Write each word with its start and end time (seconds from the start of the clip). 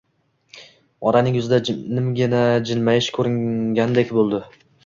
Onaning 1.11 1.37
yuzida 1.39 1.59
nimgina 1.99 2.41
jilmayish 2.71 3.13
ko‘ringandek 3.19 4.19
bo‘ldi 4.19 4.43